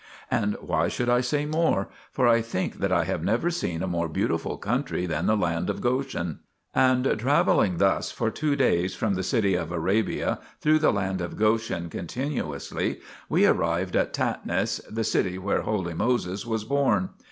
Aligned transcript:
And 0.31 0.55
why 0.59 0.87
should 0.87 1.09
I 1.09 1.21
say 1.21 1.45
more? 1.45 1.87
for 2.11 2.27
I 2.27 2.41
think 2.41 2.79
that 2.79 2.91
I 2.91 3.03
have 3.03 3.23
never 3.23 3.51
seen 3.51 3.83
a 3.83 3.87
more 3.87 4.09
beautiful 4.09 4.57
country 4.57 5.05
than 5.05 5.27
the 5.27 5.37
land 5.37 5.69
of 5.69 5.79
Goshen. 5.79 6.39
And 6.73 7.19
travelling 7.19 7.77
thus 7.77 8.09
for 8.09 8.31
two 8.31 8.55
days 8.55 8.95
from 8.95 9.13
the 9.13 9.21
city 9.21 9.53
of 9.53 9.71
Arabia 9.71 10.39
through 10.59 10.79
the 10.79 10.91
land 10.91 11.21
of 11.21 11.37
Goshen 11.37 11.87
continuously, 11.91 12.99
we 13.29 13.45
arrived 13.45 13.95
at 13.95 14.11
Tatnis, 14.11 14.83
1 14.85 14.95
the 14.95 15.03
city 15.03 15.37
where 15.37 15.61
holy 15.61 15.93
Moses 15.93 16.47
was 16.47 16.63
born. 16.63 17.09